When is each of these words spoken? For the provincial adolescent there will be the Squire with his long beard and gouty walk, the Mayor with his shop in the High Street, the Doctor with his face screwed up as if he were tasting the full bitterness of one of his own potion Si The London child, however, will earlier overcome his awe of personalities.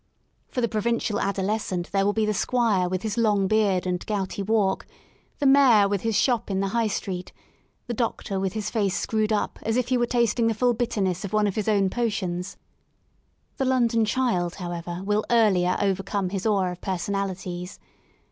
For 0.47 0.61
the 0.61 0.67
provincial 0.67 1.19
adolescent 1.19 1.91
there 1.91 2.03
will 2.03 2.11
be 2.11 2.25
the 2.25 2.33
Squire 2.33 2.89
with 2.89 3.03
his 3.03 3.19
long 3.19 3.45
beard 3.45 3.85
and 3.85 4.03
gouty 4.07 4.41
walk, 4.41 4.87
the 5.37 5.45
Mayor 5.45 5.87
with 5.87 6.01
his 6.01 6.15
shop 6.15 6.49
in 6.49 6.59
the 6.59 6.69
High 6.69 6.87
Street, 6.87 7.31
the 7.85 7.93
Doctor 7.93 8.39
with 8.39 8.53
his 8.53 8.71
face 8.71 8.97
screwed 8.99 9.31
up 9.31 9.59
as 9.61 9.77
if 9.77 9.89
he 9.89 9.99
were 9.99 10.07
tasting 10.07 10.47
the 10.47 10.55
full 10.55 10.73
bitterness 10.73 11.23
of 11.23 11.33
one 11.33 11.45
of 11.45 11.53
his 11.53 11.67
own 11.67 11.91
potion 11.91 12.41
Si 12.41 12.57
The 13.57 13.65
London 13.65 14.03
child, 14.03 14.55
however, 14.55 15.01
will 15.05 15.23
earlier 15.29 15.77
overcome 15.79 16.29
his 16.29 16.47
awe 16.47 16.71
of 16.71 16.81
personalities. 16.81 17.77